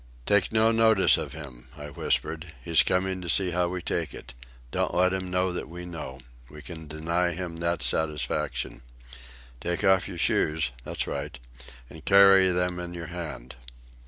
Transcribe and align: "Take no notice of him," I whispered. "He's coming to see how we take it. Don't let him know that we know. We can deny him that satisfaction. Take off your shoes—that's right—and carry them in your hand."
"Take 0.25 0.51
no 0.51 0.71
notice 0.71 1.15
of 1.15 1.33
him," 1.33 1.67
I 1.77 1.91
whispered. 1.91 2.53
"He's 2.63 2.81
coming 2.81 3.21
to 3.21 3.29
see 3.29 3.51
how 3.51 3.67
we 3.67 3.83
take 3.83 4.15
it. 4.15 4.33
Don't 4.71 4.95
let 4.95 5.13
him 5.13 5.29
know 5.29 5.51
that 5.51 5.69
we 5.69 5.85
know. 5.85 6.21
We 6.49 6.63
can 6.63 6.87
deny 6.87 7.33
him 7.33 7.57
that 7.57 7.83
satisfaction. 7.83 8.81
Take 9.59 9.83
off 9.83 10.07
your 10.07 10.17
shoes—that's 10.17 11.05
right—and 11.05 12.03
carry 12.05 12.49
them 12.49 12.79
in 12.79 12.95
your 12.95 13.11
hand." 13.13 13.55